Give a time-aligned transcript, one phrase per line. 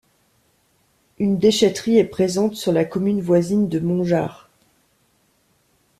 [1.19, 4.49] Une déchèterie est présente sur la commune voisine de Montgeard.